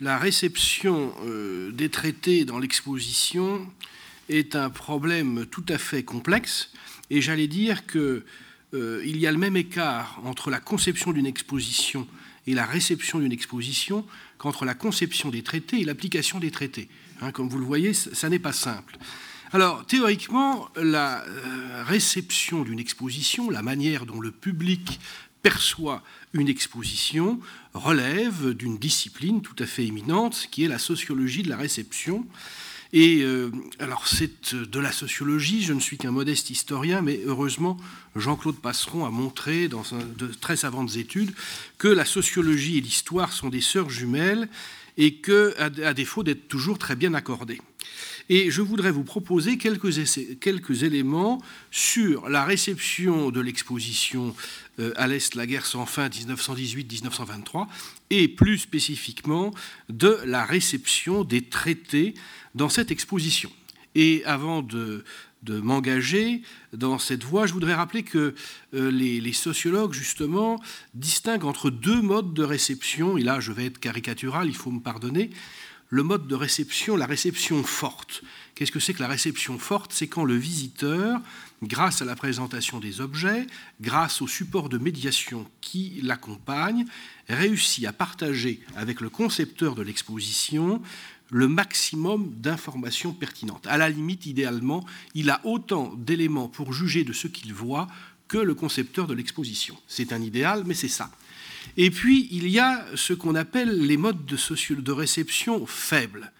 [0.00, 3.66] la réception euh, des traités dans l'exposition
[4.28, 6.72] est un problème tout à fait complexe,
[7.10, 8.22] et j'allais dire qu'il
[8.74, 12.06] euh, y a le même écart entre la conception d'une exposition
[12.46, 14.06] et la réception d'une exposition
[14.38, 16.88] qu'entre la conception des traités et l'application des traités.
[17.20, 18.96] Hein, comme vous le voyez, ça, n'est pas simple.
[19.52, 25.00] Alors, théoriquement, la euh, réception d'une exposition, la manière dont le public
[25.42, 26.02] perçoit
[26.32, 27.40] une exposition,
[27.74, 32.26] relève d'une discipline tout à fait éminente qui est la sociologie de la réception.
[32.92, 37.76] Et euh, alors c'est de la sociologie, je ne suis qu'un modeste historien, mais heureusement
[38.16, 39.84] Jean-Claude Passeron a montré dans
[40.18, 41.32] de très savantes études
[41.78, 44.48] que la sociologie et l'histoire sont des sœurs jumelles
[45.00, 47.60] et que, à défaut d'être toujours très bien accordées.
[48.28, 49.94] Et je voudrais vous proposer quelques,
[50.40, 54.36] quelques éléments sur la réception de l'exposition
[54.78, 57.66] euh, à l'Est, la guerre sans fin 1918-1923,
[58.10, 59.52] et plus spécifiquement
[59.88, 62.12] de la réception des traités
[62.54, 63.50] dans cette exposition.
[63.94, 65.02] Et avant de,
[65.48, 68.34] m'engager dans cette voie, je voudrais rappeler que
[68.74, 70.60] euh, les, sociologues, justement,
[70.94, 74.80] distinguent entre deux modes de réception, et là je vais être caricatural, il faut me
[74.80, 75.30] pardonner,
[75.90, 78.22] le mode de réception, la réception forte.
[78.54, 79.92] Qu'est-ce que c'est que la réception forte?
[79.92, 81.20] C'est quand le visiteur,
[81.64, 83.46] grâce à la présentation des objets,
[83.80, 86.84] grâce au support de médiation qui l'accompagne,
[87.28, 90.80] réussit à partager avec le concepteur de l'exposition
[91.30, 93.66] le maximum d'informations pertinentes.
[93.66, 97.86] À la limite, idéalement, il a autant d'éléments pour juger de ce qu'il voit
[98.28, 99.76] que le concepteur de l'exposition.
[99.88, 101.10] C'est un idéal, mais c'est ça.
[101.76, 106.32] Et puis, il y a ce qu'on appelle les modes de, réception faibles.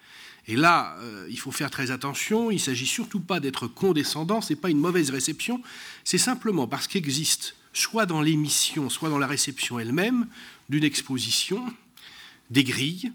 [0.47, 4.41] Et là, euh, il faut faire très attention, il ne s'agit surtout pas d'être condescendant,
[4.41, 5.61] ce n'est pas une mauvaise réception,
[6.03, 10.27] c'est simplement parce qu'existe, soit dans l'émission, soit dans la réception elle-même,
[10.69, 11.63] d'une exposition,
[12.49, 13.11] des grilles,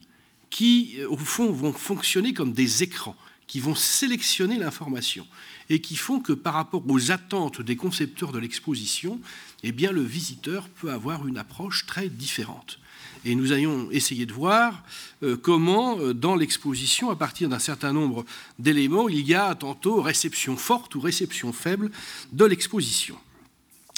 [0.56, 3.14] qui, euh, au fond, vont fonctionner comme des écrans,
[3.46, 5.26] qui vont sélectionner l'information
[5.68, 9.20] et qui font que par rapport aux attentes des concepteurs de l'exposition,
[9.64, 12.78] eh bien, le visiteur peut avoir une approche très différente.
[13.26, 14.82] Et nous allons essayer de voir
[15.22, 18.25] euh, comment, euh, dans l'exposition, à partir d'un certain nombre
[18.58, 21.91] d'éléments, il y a tantôt réception forte ou réception faible
[22.32, 23.19] de l'exposition.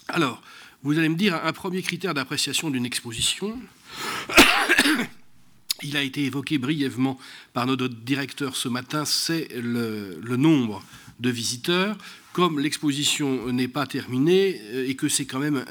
[0.09, 0.43] Alors,
[0.83, 3.57] vous allez me dire, un premier critère d'appréciation d'une exposition,
[5.83, 7.19] il a été évoqué brièvement
[7.53, 10.83] par notre directeur ce matin, c'est le, nombre
[11.21, 11.97] de visiteurs.
[12.33, 15.65] Comme l'exposition n'est pas terminée euh, et que c'est quand même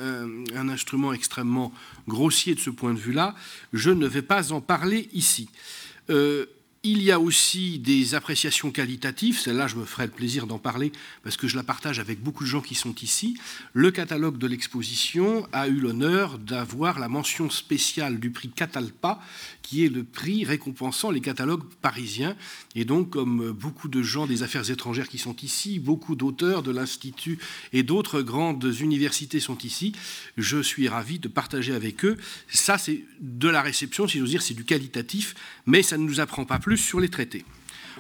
[0.56, 1.72] un, instrument extrêmement
[2.07, 3.35] grossier de ce point de vue-là,
[3.72, 5.50] je ne vais pas en parler ici.
[6.09, 6.45] Euh,
[6.83, 10.91] il y a aussi des appréciations qualitatives, celle-là je me ferai le plaisir d'en parler
[11.23, 13.38] parce que je la partage avec beaucoup de gens qui sont ici.
[13.73, 19.19] Le catalogue de l'exposition a eu l'honneur d'avoir la mention spéciale du prix Catalpa,
[19.63, 22.35] qui est le prix récompensant les catalogues parisiens.
[22.75, 26.71] Et donc, comme beaucoup de gens des affaires étrangères qui sont ici, beaucoup d'auteurs de
[26.71, 27.39] l'Institut
[27.73, 29.94] et d'autres grandes universités sont ici,
[30.38, 32.17] je suis ravi de partager avec eux.
[32.47, 36.19] Ça, c'est de la réception, si j'ose dire, c'est du qualitatif, mais ça ne nous
[36.19, 37.45] apprend pas plus sur les traités.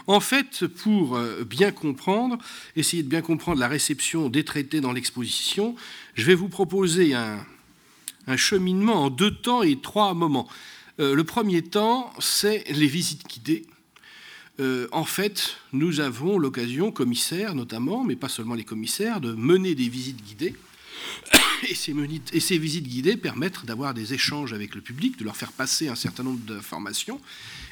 [0.07, 2.37] En fait, pour euh, bien comprendre,
[2.77, 5.75] essayer de bien comprendre la réception des traités dans l'exposition,
[6.15, 7.45] je vais vous proposer un,
[8.35, 10.47] cheminement en deux temps et trois moments.
[10.99, 13.65] Euh, le premier temps, c'est les visites guidées.
[14.59, 19.75] Euh, en fait, nous avons l'occasion, commissaires notamment, mais pas seulement les commissaires, de mener
[19.75, 20.55] des visites guidées.
[21.69, 21.75] Et
[22.39, 25.95] ces visites guidées permettent d'avoir des échanges avec le public, de leur faire passer un
[25.95, 27.19] certain nombre d'informations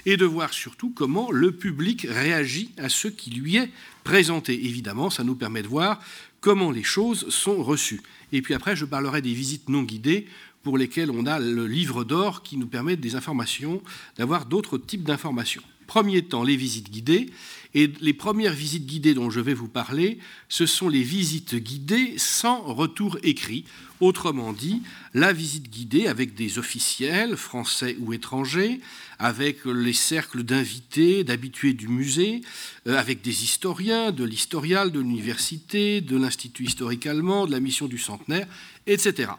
[0.05, 3.69] et de voir surtout comment le public réagit à ce qui lui est
[4.03, 4.65] présenté.
[4.65, 5.99] Évidemment, ça nous permet de voir
[6.41, 8.01] comment les choses sont reçues.
[8.31, 10.27] Et puis après, je parlerai des visites non guidées
[10.63, 13.81] pour lesquelles on a le livre d'or qui nous permet des informations,
[14.17, 15.63] d'avoir d'autres types d'informations.
[15.87, 17.29] Premier temps, les visites guidées.
[17.75, 22.13] Et les premières visites guidées dont je vais vous parler, ce sont les visites guidées
[22.17, 23.65] sans retour écrit.
[23.99, 24.81] Autrement dit,
[25.13, 28.79] la visite guidée avec des officiels, français ou étrangers,
[29.19, 32.41] avec les cercles d'invités, d'habitués du musée,
[32.87, 37.87] euh, avec des historiens, de l'historial, de l'université, de l'Institut historique allemand, de la mission
[37.87, 38.47] du centenaire,
[38.87, 39.31] etc.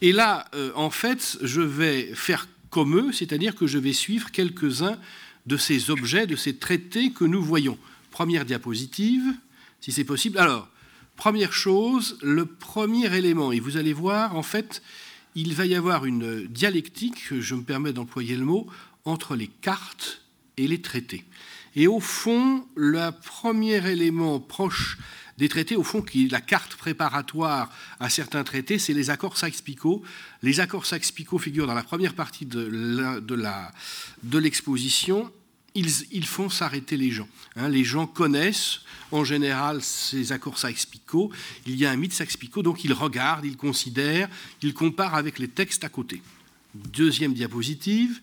[0.00, 4.30] Et là, euh, en fait, je vais faire comme eux, c'est-à-dire que je vais suivre
[4.32, 4.98] quelques-uns
[5.50, 7.76] de ces objets, de ces traités que nous voyons.
[8.12, 9.34] Première diapositive,
[9.80, 10.38] si c'est possible.
[10.38, 10.68] Alors,
[11.16, 14.80] première chose, le premier élément, et vous allez voir, en fait,
[15.34, 18.68] il va y avoir une dialectique, je me permets d'employer le mot,
[19.04, 20.22] entre les cartes
[20.56, 21.24] et les traités.
[21.74, 24.98] Et au fond, le premier élément proche
[25.36, 29.36] des traités, au fond, qui est la carte préparatoire à certains traités, c'est les accords
[29.36, 30.02] Sykes-Picot.
[30.42, 35.32] Les accords Sykes-Picot figurent dans la première partie de l'exposition.
[35.74, 37.28] Ils, font s'arrêter les gens.
[37.56, 37.68] Hein.
[37.68, 38.80] les gens connaissent
[39.12, 41.30] en général ces accords Sykes-Picot.
[41.66, 44.28] Il y a un mythe Sykes-Picot, donc ils regardent, ils considèrent,
[44.62, 46.22] ils comparent avec les textes à côté.
[46.74, 48.20] Deuxième diapositive.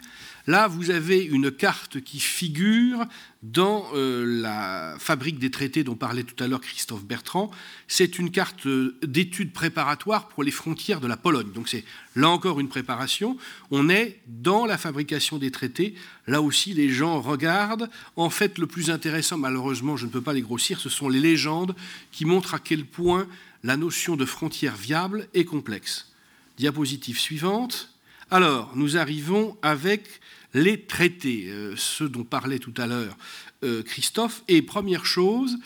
[0.48, 3.06] Là, vous avez une carte qui figure
[3.44, 7.52] dans euh, la fabrique des traités dont parlait tout à l'heure Christophe Bertrand.
[7.90, 11.52] C'est une carte euh, d'études préparatoires pour les frontières de la Pologne.
[11.52, 11.84] Donc c'est
[12.16, 13.38] là encore une préparation.
[13.72, 15.96] On est dans la fabrication des traités.
[16.28, 17.90] Là aussi, les gens regardent.
[18.16, 21.20] En fait, le plus intéressant, malheureusement, je ne peux pas les grossir, ce sont les
[21.20, 21.76] légendes
[22.14, 23.28] qui montrent à quel point
[23.64, 26.14] la notion de frontière viable est complexe.
[26.58, 27.90] Diapositive suivante.
[28.30, 30.20] Alors, nous arrivons avec
[30.54, 33.18] les traités, euh, ceux dont parlait tout à l'heure
[33.64, 34.44] euh, Christophe.
[34.50, 35.58] Et première chose,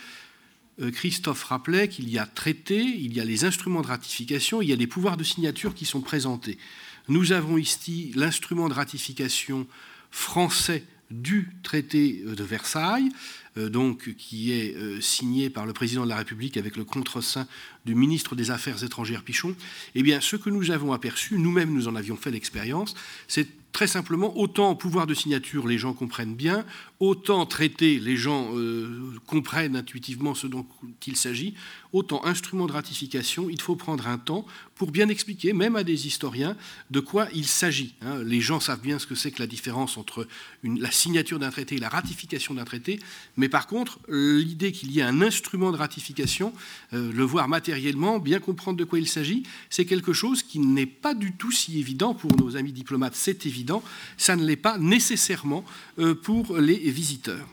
[0.79, 4.69] euh, Christophe rappelait qu'il y a traités, il y a les instruments de ratification, il
[4.69, 6.59] y a les pouvoirs de signature qui sont présentés.
[7.07, 9.65] Nous avons ici l'instrument de ratification
[10.11, 13.09] français du traité de Versailles,
[13.55, 17.45] donc, qui est signé par le président de la République avec le contreseing
[17.85, 19.55] du ministre des Affaires étrangères Pichon.
[19.95, 22.95] Eh bien, ce que nous avons aperçu, nous-mêmes nous en avions fait l'expérience,
[23.27, 26.65] c'est très simplement, autant pouvoir de signature, les gens comprennent bien,
[26.99, 30.65] autant traiter, les gens euh, comprennent intuitivement ce dont
[31.07, 31.53] il s'agit,
[31.93, 34.45] autant instrument de ratification, il faut prendre un temps
[34.75, 36.57] pour bien expliquer, même à des historiens,
[36.89, 37.95] de quoi il s'agit.
[38.01, 38.23] Hein.
[38.23, 40.27] Les gens savent bien ce que c'est que la différence entre
[40.63, 42.99] la signature d'un traité et la ratification d'un traité,
[43.41, 46.53] mais par contre, l'idée qu'il y ait un instrument de ratification,
[46.93, 49.41] euh, le voir matériellement, bien comprendre de quoi il s'agit,
[49.71, 53.47] c'est quelque chose qui n'est pas du tout si évident pour nos amis diplomates, c'est
[53.47, 53.81] évident
[54.15, 55.65] ça ne l'est pas nécessairement
[55.97, 57.47] euh, pour les visiteurs.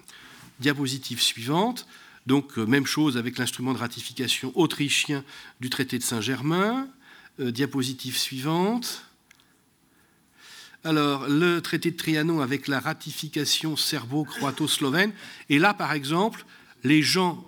[0.60, 1.86] Diapositive suivante.
[2.26, 5.24] Donc, euh, même chose avec l'instrument de ratification autrichien
[5.58, 6.86] du traité de Saint-Germain.
[7.38, 9.07] Diapositive suivante.
[10.84, 15.12] Alors, le traité de Trianon avec la ratification serbo-croato-slovène.
[15.50, 16.44] Et là, par exemple,
[16.84, 17.44] les gens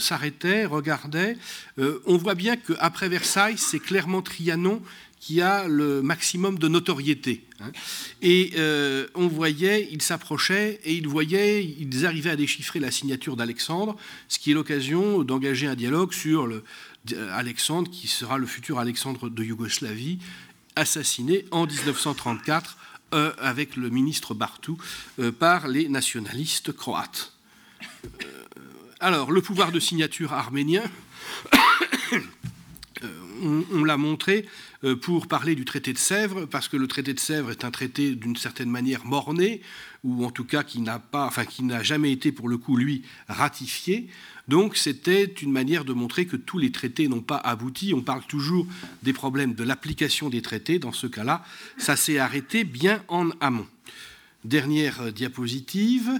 [0.00, 1.36] s'arrêtaient, regardaient.
[1.78, 4.82] on voit bien qu'après Versailles, c'est clairement Trianon
[5.24, 7.46] qui a le maximum de notoriété.
[7.60, 7.72] Hein.
[8.20, 13.34] Et euh, on voyait, ils s'approchaient et ils voyaient, ils arrivaient à déchiffrer la signature
[13.34, 13.96] d'Alexandre,
[14.28, 16.62] ce qui est l'occasion d'engager un dialogue sur le,
[17.32, 20.18] Alexandre, qui sera le futur Alexandre de Yougoslavie,
[20.76, 22.76] assassiné en 1934
[23.12, 24.78] euh, avec le ministre Bartou
[25.18, 27.32] euh, par les nationalistes croates.
[29.00, 30.82] alors, le pouvoir de signature arménien,
[33.72, 34.46] on l'a montré,
[34.84, 37.70] euh, pour parler du traité de Sèvres, parce que le traité de Sèvres est un
[37.70, 39.60] traité d'une certaine manière morné,
[40.02, 42.76] ou en tout cas qui n'a pas, enfin qui n'a jamais été pour le coup
[42.76, 44.08] lui ratifié.
[44.46, 47.94] Donc c'était une manière de montrer que tous les traités n'ont pas abouti.
[47.94, 48.66] On parle toujours
[49.02, 50.78] des problèmes de l'application des traités.
[50.78, 51.44] Dans ce cas-là,
[51.78, 53.66] ça s'est arrêté bien en amont.
[54.44, 56.10] Dernière euh, diapositive.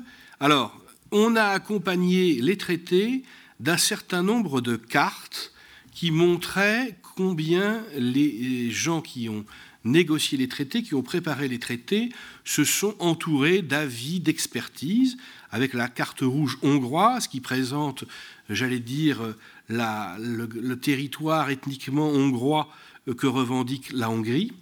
[0.41, 0.81] Alors,
[1.11, 3.23] on a accompagné les traités
[3.61, 5.54] d'un certain nombre de cartes
[5.95, 9.45] qui montraient combien les gens qui ont
[9.85, 12.11] négocié les traités, qui ont préparé les traités,
[12.45, 15.17] se sont entourés d'avis, d'expertise,
[15.51, 18.05] avec la carte rouge hongroise qui présente,
[18.49, 19.35] j'allais dire,
[19.69, 22.69] le, territoire ethniquement hongrois
[23.17, 24.53] que revendique la Hongrie,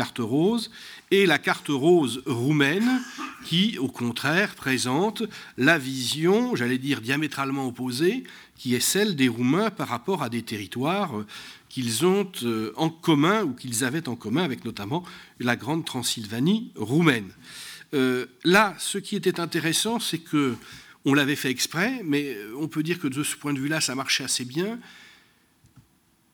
[0.00, 0.70] carte rose,
[1.10, 3.02] et la carte rose roumaine
[3.44, 5.22] qui, au contraire, présente
[5.58, 8.24] la vision, j'allais dire, diamétralement opposée,
[8.56, 11.12] qui est celle des Roumains par rapport à des territoires
[11.68, 15.04] qu'ils ont euh, en commun ou qu'ils avaient en commun avec notamment
[15.38, 17.30] la grande Transylvanie roumaine.
[17.92, 20.54] Euh, là, ce qui était intéressant, c'est que
[21.04, 23.94] on l'avait fait exprès, mais on peut dire que de ce point de vue-là, ça
[23.94, 24.78] marchait assez bien.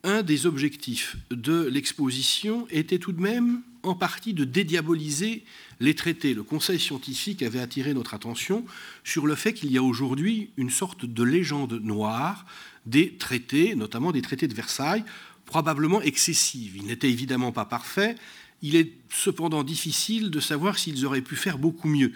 [0.07, 5.43] Un des objectifs de l'exposition était tout de même en partie de dédiaboliser
[5.81, 6.33] les traités.
[6.33, 8.63] Le Conseil scientifique avait attiré notre attention
[9.03, 12.45] sur le fait qu'il y a aujourd'hui une sorte de légende noire
[12.85, 15.03] des traités, notamment des traités de Versailles,
[15.45, 16.77] probablement excessive.
[16.77, 18.15] Il n'était évidemment pas parfait.
[18.61, 22.13] Il est cependant difficile de savoir s'ils auraient pu faire beaucoup mieux.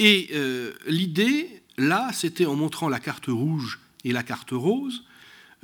[0.00, 5.04] Et euh, l'idée, là, c'était en montrant la carte rouge et la carte rose,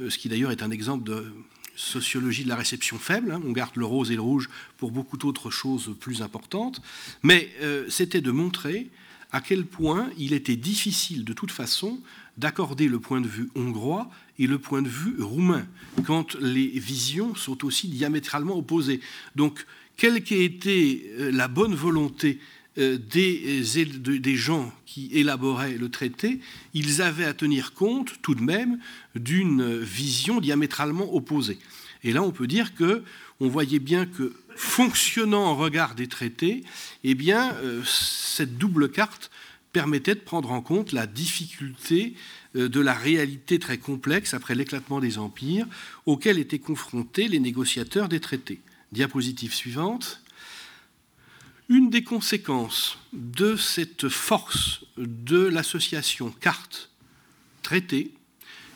[0.01, 1.31] euh, ce qui d'ailleurs est un exemple de
[1.79, 3.33] sociologie de la réception faible.
[3.33, 3.41] Hein.
[3.47, 6.83] on garde le rose et le rouge pour beaucoup d'autres choses plus importantes.
[7.23, 8.89] Mais euh, c'était de montrer
[9.31, 12.01] à quel point il était difficile de toute façon
[12.37, 15.67] d'accorder le point de vue hongrois et le point de vue roumain,
[16.05, 19.01] quand les visions sont aussi diamétralement opposées.
[19.35, 19.67] Donc,
[19.97, 22.39] quelle qu'ait été euh, la bonne volonté
[22.79, 23.63] des,
[24.21, 26.39] des, gens qui élaboraient le traité,
[26.75, 28.79] ils avaient à tenir compte tout de même
[29.15, 31.59] d'une vision diamétralement opposée.
[32.05, 33.03] Et là, on peut dire que
[33.41, 36.65] on voyait bien que fonctionnant en regard des traités,
[37.05, 37.55] eh bien,
[37.85, 39.31] cette double carte
[39.73, 42.15] permettait de prendre en compte la difficulté
[42.57, 45.67] euh, de la réalité très complexe après l'éclatement des empires
[46.07, 48.61] auxquels étaient confrontés les négociateurs des traités.
[48.93, 50.23] Diapositive suivante.
[51.69, 58.15] Une des conséquences de cette force de l'association carte-traité,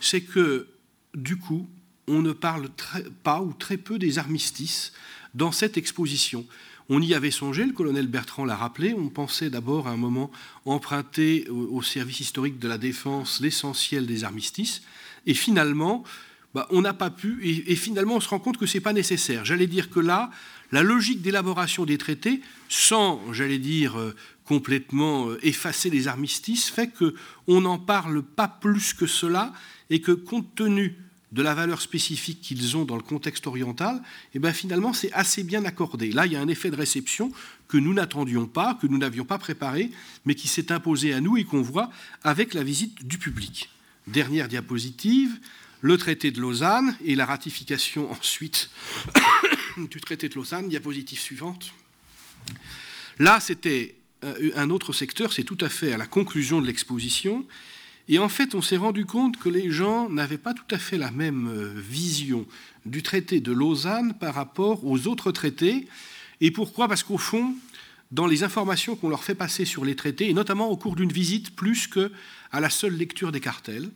[0.00, 0.68] c'est que,
[1.14, 1.68] du coup,
[2.06, 2.68] on ne parle
[3.22, 4.92] pas ou très peu des armistices
[5.34, 6.44] dans cette exposition.
[6.90, 10.30] On y avait songé, le colonel Bertrand l'a rappelé, on pensait d'abord à un moment
[10.66, 14.82] emprunter au, service historique de la défense l'essentiel des armistices,
[15.24, 16.04] et finalement,
[16.54, 18.92] bah, on n'a pas pu, et, finalement on se rend compte que ce n'est pas
[18.92, 19.44] nécessaire.
[19.46, 20.30] J'allais dire que là,
[20.72, 24.14] la logique d'élaboration des traités, sans, j'allais dire, euh,
[24.44, 29.52] complètement euh, effacer les armistices, fait qu'on n'en parle pas plus que cela,
[29.90, 30.96] et que compte tenu
[31.32, 34.02] de la valeur spécifique qu'ils ont dans le contexte oriental,
[34.34, 36.10] eh bien finalement c'est assez bien accordé.
[36.12, 37.32] Là, il y a un effet de réception
[37.68, 39.90] que nous n'attendions pas, que nous n'avions pas préparé,
[40.24, 41.90] mais qui s'est imposé à nous et qu'on voit
[42.22, 43.70] avec la visite du public.
[44.06, 45.38] Dernière diapositive,
[45.80, 48.70] le traité de Lausanne et la ratification ensuite
[49.90, 51.72] du traité de Lausanne, diapositive suivante.
[53.18, 57.46] Là, c'était euh, un autre secteur, c'est tout à fait à la conclusion de l'exposition,
[58.08, 60.98] et en fait, on s'est rendu compte que les gens n'avaient pas tout à fait
[60.98, 62.46] la même euh, vision
[62.84, 65.86] du traité de Lausanne par rapport aux autres traités.
[66.40, 66.88] Et pourquoi?
[66.88, 67.54] Parce qu'au fond,
[68.10, 71.12] dans les informations qu'on leur fait passer sur les traités, et notamment au cours d'une
[71.12, 73.88] visite, plus qu'à la seule lecture des cartels,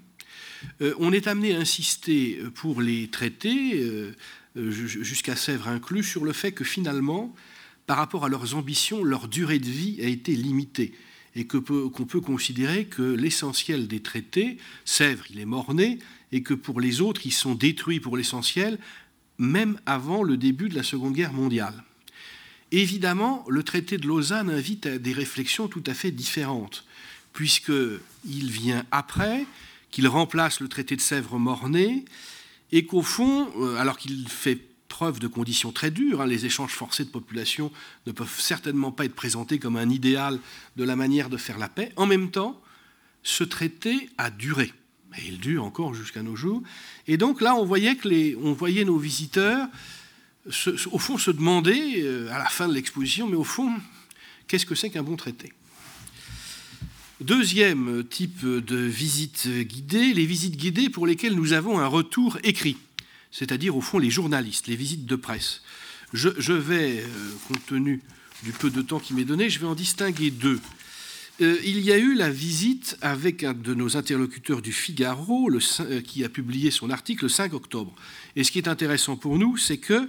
[0.98, 4.14] on est amené à insister pour les traités,
[4.56, 7.34] euh, jusqu'à Sèvres inclus, sur le fait que finalement,
[7.86, 10.94] par rapport à leurs ambitions, leur durée de vie a été limitée
[11.34, 14.56] et qu'on peut, considérer que l'essentiel des traités,
[14.86, 15.98] Sèvres, il est mort-né,
[16.32, 18.78] et que pour les autres, ils sont détruits pour l'essentiel,
[19.36, 21.84] même avant le début de la Seconde Guerre mondiale.
[22.72, 26.86] Évidemment, le traité de Lausanne invite à des réflexions tout à fait différentes,
[27.34, 29.44] puisqu'il vient après,
[29.90, 32.04] qu'il remplace le traité de Sèvres-Mornay,
[32.72, 36.22] et qu'au fond, euh, alors qu'il fait preuve de conditions très dures.
[36.22, 36.26] Hein.
[36.26, 37.70] Les échanges forcés de population
[38.06, 40.38] ne peuvent certainement pas être présentés comme un idéal
[40.76, 41.92] de la manière de faire la paix.
[41.96, 42.60] En même temps,
[43.22, 44.72] ce traité a duré.
[45.18, 46.62] Et il dure encore jusqu'à nos jours.
[47.06, 49.68] Et donc là, on voyait, que nos visiteurs,
[50.46, 53.72] au fond, se demander, euh, à la fin de l'exposition, mais au fond,
[54.46, 55.52] qu'est-ce que c'est qu'un bon traité?
[57.20, 62.76] Deuxième type de visite guidée, les visites guidées pour lesquelles nous avons un retour écrit
[63.36, 65.60] c'est-à-dire au fond les journalistes, les visites de presse.
[66.14, 67.06] Je, vais, euh,
[67.46, 68.00] compte tenu
[68.42, 70.58] du peu de temps qui m'est donné, je vais en distinguer deux.
[71.42, 76.00] Euh, il y a eu la visite avec un de nos interlocuteurs du Figaro, euh,
[76.00, 77.94] qui a publié son article le 5 octobre.
[78.36, 80.08] Et ce qui est intéressant pour nous, c'est que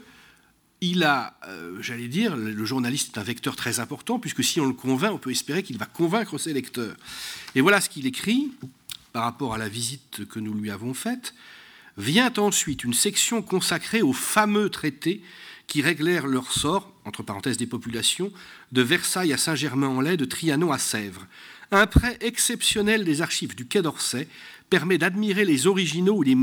[0.82, 1.38] il a,
[1.80, 5.18] j'allais dire, le journaliste est un vecteur très important, puisque si on le convainc, on
[5.18, 6.96] peut espérer qu'il va convaincre ses lecteurs.
[7.56, 8.52] Et voilà ce qu'il écrit
[9.12, 11.34] par rapport à la visite que nous lui avons faite.
[11.98, 15.24] Vient ensuite une section consacrée aux fameux traités
[15.66, 18.32] qui réglèrent leur sort, entre parenthèses des populations,
[18.72, 21.26] de Versailles à Saint-Germain-en-Laye, de Trianon à Sèvres.
[21.72, 24.28] Un prêt exceptionnel des archives du Quai d'Orsay
[24.70, 26.38] permet d'admirer les originaux ou les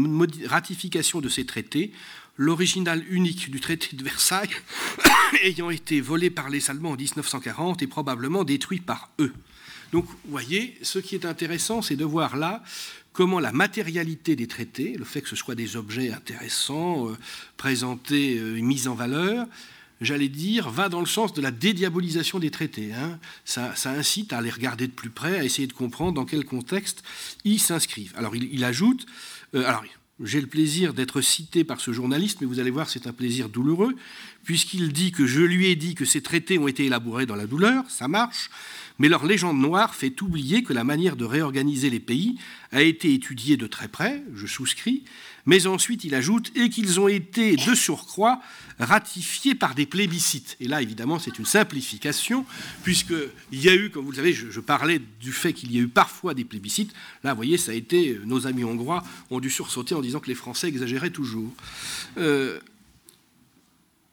[0.47, 1.93] ratifications de ces traités,
[2.37, 4.50] l'original unique du traité de Versailles
[5.43, 9.33] ayant été volé par les Allemands en 1940 et probablement détruit par eux.
[9.93, 12.62] Donc, vous voyez, ce qui est intéressant, c'est de voir là
[13.12, 17.17] comment la matérialité des traités, le fait que ce soit des objets intéressants, euh,
[17.57, 19.47] présentés euh, mis en valeur,
[20.00, 22.93] j'allais dire, va dans le sens de la dédiabolisation des traités.
[22.93, 23.19] Hein.
[23.45, 27.05] Ça, incite à les regarder de plus près, à essayer de comprendre dans quel contexte
[27.45, 28.12] ils s'inscrivent.
[28.17, 29.07] Alors il, ajoute,
[29.55, 29.64] euh,
[30.23, 33.49] j'ai le plaisir d'être cité par ce journaliste, mais vous allez voir, c'est un plaisir
[33.49, 33.97] douloureux,
[34.44, 37.47] puisqu'il dit que je lui ai dit que ces traités ont été élaborés dans la
[37.47, 38.50] douleur, ça marche,
[38.99, 42.38] mais leur légende noire fait oublier que la manière de réorganiser les pays
[42.71, 45.02] a été étudiée de très près, je souscris,
[45.46, 48.40] mais ensuite il ajoute et qu'ils ont été de surcroît
[48.78, 50.56] ratifiés par des plébiscites.
[50.60, 52.44] Et là, évidemment, c'est une simplification,
[52.82, 55.80] puisqu'il y a eu, comme vous le savez, je, parlais du fait qu'il y a
[55.80, 56.92] eu parfois des plébiscites.
[57.22, 60.28] Là, vous voyez, ça a été, nos amis hongrois ont dû sursauter en disant que
[60.28, 61.52] les Français exagéraient toujours.
[62.18, 62.58] Euh,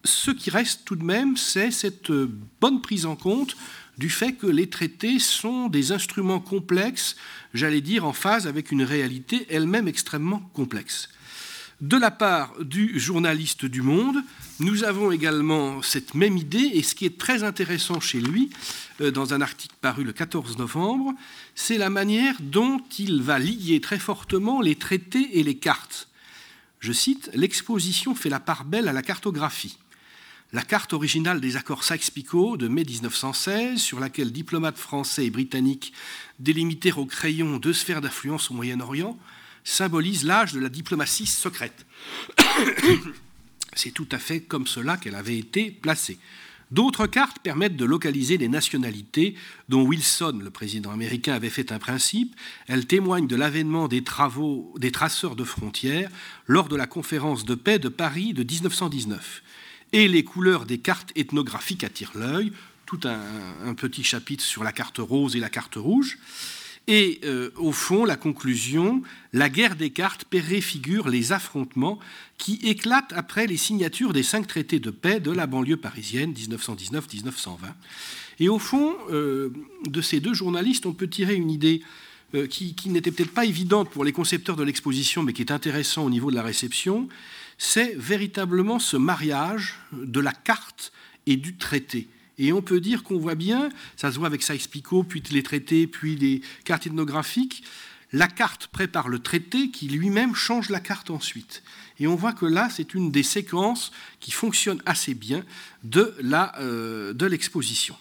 [0.04, 2.12] ce qui reste tout de même, c'est cette
[2.60, 3.56] bonne prise en compte
[3.98, 7.16] du fait que les traités sont des instruments complexes,
[7.54, 11.10] j'allais dire en phase avec une réalité elle-même extrêmement complexe.
[11.82, 14.18] De la part du journaliste du Monde,
[14.60, 18.52] nous avons également cette même idée, et ce qui est très intéressant chez lui,
[19.02, 21.12] euh, dans un article paru le 14 novembre,
[21.56, 26.08] c'est la manière dont il va lier très fortement les traités et les cartes.
[26.82, 29.80] Je cite, L'exposition fait la part belle à la cartographie.
[30.54, 35.94] La carte originale des accords Sykes-Picot de mai 1916, sur laquelle diplomates français et britanniques
[36.38, 39.18] délimitèrent au crayon deux sphères d'influence au Moyen-Orient,
[39.64, 41.86] symbolise l'âge de la diplomatie secrète.
[43.74, 46.20] C'est tout à fait comme cela qu'elle avait été placée.
[46.72, 49.36] D'autres cartes permettent de localiser les nationalités
[49.68, 52.34] dont Wilson, le président américain, avait fait un principe.
[52.68, 56.10] Elles témoignent de l'avènement des travaux des traceurs de frontières
[56.48, 59.44] lors de la conférence de paix de Paris de 1919.
[59.92, 62.54] Et les couleurs des cartes ethnographiques attirent l'œil.
[62.86, 63.20] Tout un,
[63.66, 66.18] un, petit chapitre sur la carte rose et la carte rouge.
[66.94, 72.00] Et euh, au fond, la conclusion, la guerre des cartes préfigure les affrontements
[72.38, 77.60] qui éclatent après les signatures des cinq traités de paix de la banlieue parisienne 1919-1920.
[78.42, 79.54] Et au fond, euh,
[79.88, 81.82] de ces deux journalistes, on peut tirer une idée
[82.36, 85.52] euh, qui, qui n'était peut-être pas évidente pour les concepteurs de l'exposition, mais qui est
[85.54, 87.08] intéressant au niveau de la réception,
[87.58, 90.92] c'est véritablement ce mariage de la carte
[91.26, 92.10] et du traité.
[92.42, 95.86] Et on peut dire qu'on voit bien, ça se voit avec Sykes-Picot, puis les traités,
[95.86, 97.64] puis les cartes ethnographiques,
[98.14, 101.62] la carte prépare le traité qui lui-même change la carte ensuite.
[102.00, 105.46] Et on voit que là, c'est une des séquences qui fonctionne assez bien
[105.84, 107.96] de euh, l'exposition.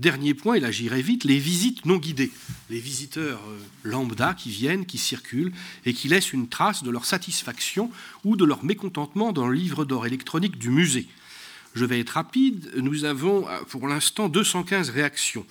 [0.00, 2.32] Dernier point, et là j'irai vite, les visites non guidées.
[2.70, 5.52] Les visiteurs euh, lambda qui viennent, qui circulent
[5.86, 7.92] et qui laissent une trace de leur satisfaction
[8.24, 11.06] ou de leur mécontentement dans le livre d'or électronique du musée.
[11.78, 12.72] Je vais être rapide.
[12.76, 15.46] Nous avons euh, pour l'instant 215 réactions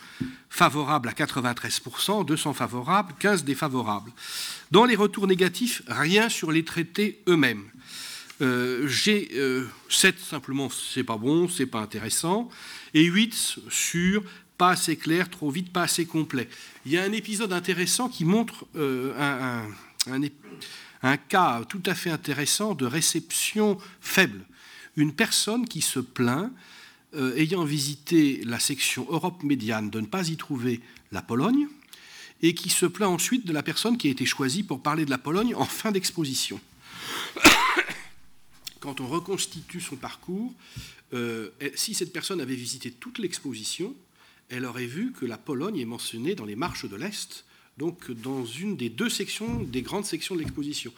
[0.50, 4.12] favorables à 93%, 200 favorables, 15 défavorables.
[4.70, 7.64] Dans les retours négatifs, rien sur les traités eux-mêmes.
[8.42, 9.68] Euh, j'ai 7 euh,
[10.22, 12.50] simplement, c'est pas bon, c'est pas intéressant,
[12.94, 14.22] et 8 sur
[14.58, 16.50] pas assez clair, trop vite, pas assez complet.
[16.86, 19.64] Il y a un épisode intéressant qui montre un,
[21.04, 24.44] un cas tout à fait intéressant de réception faible
[24.98, 26.52] une personne qui se plaint,
[27.14, 30.82] euh, ayant visité la section Europe médiane, de ne pas y trouver
[31.14, 31.68] la Pologne,
[32.42, 35.10] et qui se plaint ensuite de la personne qui a été choisie pour parler de
[35.10, 36.60] la Pologne en fin d'exposition.
[38.80, 40.54] Quand on reconstitue son parcours,
[41.14, 43.96] euh, si cette personne avait visité toute l'exposition,
[44.50, 47.46] elle aurait vu que la Pologne est mentionnée dans les marches de l'Est,
[47.78, 50.92] donc dans une des deux sections, des grandes sections de l'exposition.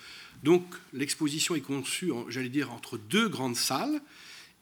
[0.44, 0.64] Donc
[0.94, 4.02] l'exposition est conçue, j'allais dire, entre deux grandes salles.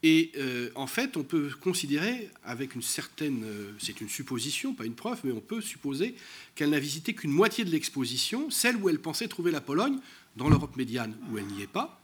[0.03, 4.85] Et euh, en fait, on peut considérer, avec une certaine, euh, c'est une supposition, pas
[4.85, 6.15] une preuve, mais on peut supposer
[6.53, 9.97] qu'elle n'a visité qu'une moitié de l'exposition, celle où elle pensait trouver la Pologne,
[10.35, 11.99] dans l'Europe médiane, où elle n'y est pas,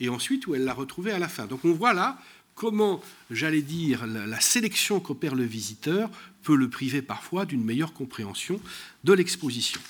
[0.00, 1.46] et ensuite où elle l'a retrouvée à la fin.
[1.46, 2.18] Donc on voit là
[2.54, 6.08] comment, j'allais dire, la sélection qu'opère le visiteur
[6.42, 8.60] peut le priver parfois d'une meilleure compréhension
[9.02, 9.80] de l'exposition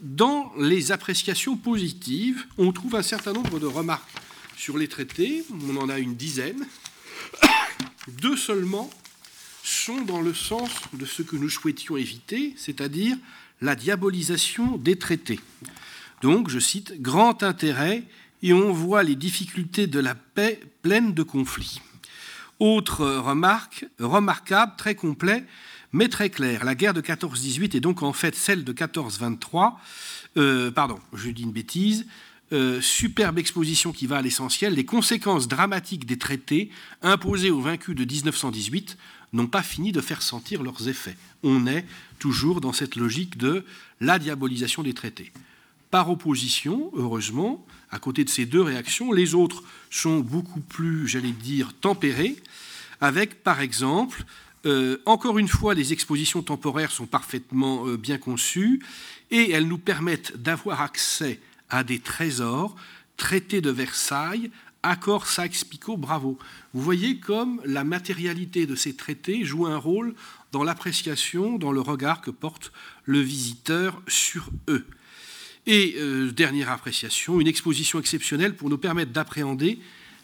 [0.00, 4.08] dans les appréciations positives, on trouve un certain nombre de remarques
[4.56, 6.66] sur les traités, on en a une dizaine.
[8.08, 8.90] Deux seulement
[9.62, 13.16] sont dans le sens de ce que nous souhaitions éviter, c'est-à-dire
[13.60, 15.40] la diabolisation des traités.
[16.22, 18.04] Donc, je cite, grand intérêt
[18.42, 21.80] et on voit les difficultés de la paix pleine de conflits.
[22.58, 25.44] Autre remarque, remarquable, très complet,
[25.92, 26.64] mais très clair.
[26.64, 29.74] La guerre de 14-18 est donc en fait celle de 14-23.
[30.36, 32.06] Euh, pardon, je dis une bêtise.
[32.50, 34.74] Euh, superbe exposition qui va à l'essentiel.
[34.74, 36.70] Les conséquences dramatiques des traités
[37.02, 38.96] imposés aux vaincus de 1918
[39.34, 41.16] n'ont pas fini de faire sentir leurs effets.
[41.42, 41.84] On est
[42.18, 43.64] toujours dans cette logique de
[44.00, 45.30] la diabolisation des traités.
[45.90, 51.32] Par opposition, heureusement, à côté de ces deux réactions, les autres sont beaucoup plus, j'allais
[51.32, 52.36] dire, tempérées,
[53.00, 54.24] avec par exemple
[54.66, 58.82] euh, encore une fois, les expositions temporaires sont parfaitement euh, bien conçues
[59.30, 62.74] et elles nous permettent d'avoir accès à des trésors,
[63.16, 64.50] traités de Versailles,
[64.82, 66.38] accords Sykes-Picot, bravo.
[66.74, 70.14] Vous voyez comme la matérialité de ces traités joue un rôle
[70.50, 72.72] dans l'appréciation, dans le regard que porte
[73.04, 74.86] le visiteur sur eux.
[75.70, 79.78] Et euh, dernière appréciation, une exposition exceptionnelle pour nous permettre d'appréhender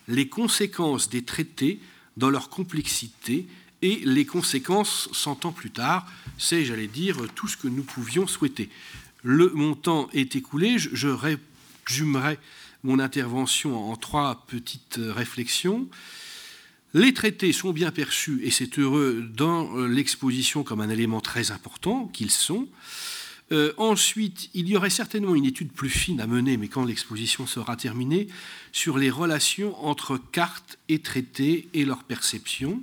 [0.08, 1.80] les conséquences des traités
[2.16, 3.46] dans leur complexité
[3.82, 8.26] et les conséquences, 100 ans plus tard, c'est, j'allais dire, tout ce que nous pouvions
[8.26, 8.70] souhaiter.
[9.22, 12.38] Le montant est écoulé, je, résumerai
[12.82, 15.90] mon intervention en trois petites réflexions.
[16.94, 22.06] Les traités sont bien perçus, et c'est heureux, dans l'exposition comme un élément très important
[22.14, 22.66] qu'ils sont.
[23.52, 27.46] Euh, ensuite, il y aurait certainement une étude plus fine à mener, mais quand l'exposition
[27.46, 28.28] sera terminée,
[28.72, 32.82] sur les relations entre cartes et traités et leur perception.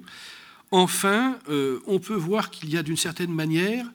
[0.69, 3.85] Enfin, euh, on peut voir qu'il y a d'une certaine manière,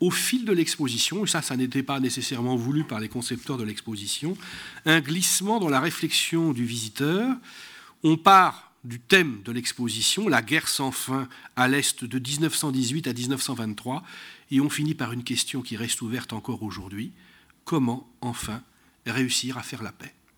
[0.00, 3.64] au fil de l'exposition, et ça, ça n'était pas nécessairement voulu par les concepteurs de
[3.64, 4.36] l'exposition,
[4.86, 7.36] un glissement dans la réflexion du visiteur.
[8.02, 13.12] On part du thème de l'exposition, la guerre sans fin à l'Est de 1918 à
[13.12, 14.02] 1923,
[14.50, 17.12] et on finit par une question qui reste ouverte encore aujourd'hui,
[17.64, 18.62] comment enfin
[19.06, 20.14] réussir à faire la paix?